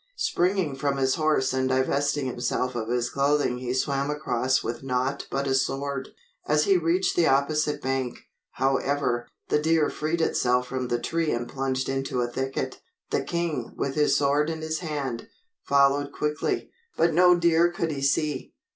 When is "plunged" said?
11.47-11.87